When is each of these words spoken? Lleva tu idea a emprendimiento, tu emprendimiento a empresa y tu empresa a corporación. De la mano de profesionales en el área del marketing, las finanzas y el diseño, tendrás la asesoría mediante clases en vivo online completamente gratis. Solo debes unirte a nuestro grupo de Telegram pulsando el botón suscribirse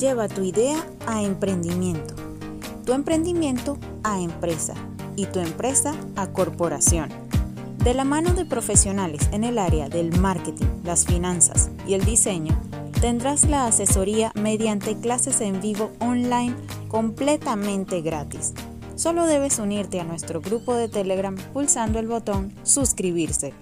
Lleva 0.00 0.28
tu 0.28 0.42
idea 0.42 0.82
a 1.06 1.22
emprendimiento, 1.22 2.14
tu 2.86 2.94
emprendimiento 2.94 3.76
a 4.02 4.18
empresa 4.18 4.72
y 5.14 5.26
tu 5.26 5.40
empresa 5.40 5.94
a 6.16 6.28
corporación. 6.28 7.10
De 7.84 7.92
la 7.92 8.04
mano 8.04 8.32
de 8.32 8.46
profesionales 8.46 9.28
en 9.30 9.44
el 9.44 9.58
área 9.58 9.90
del 9.90 10.18
marketing, 10.18 10.68
las 10.84 11.04
finanzas 11.04 11.70
y 11.86 11.92
el 11.92 12.06
diseño, 12.06 12.58
tendrás 13.02 13.44
la 13.44 13.66
asesoría 13.66 14.32
mediante 14.36 14.98
clases 14.98 15.42
en 15.42 15.60
vivo 15.60 15.90
online 15.98 16.56
completamente 16.88 18.00
gratis. 18.00 18.54
Solo 18.94 19.26
debes 19.26 19.58
unirte 19.58 20.00
a 20.00 20.04
nuestro 20.04 20.40
grupo 20.40 20.74
de 20.76 20.88
Telegram 20.88 21.36
pulsando 21.52 21.98
el 21.98 22.08
botón 22.08 22.54
suscribirse 22.62 23.52